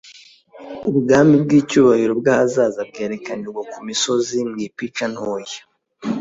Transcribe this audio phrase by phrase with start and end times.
[0.89, 5.57] Ubwami bw'icyubahiro bw'ahazaza bwerekanirwa ku musozi mu ipica ntoya: